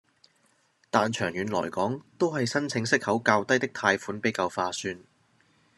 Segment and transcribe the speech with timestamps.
[0.89, 4.97] 但長遠來講，都係申請息口較低的貸款比較划算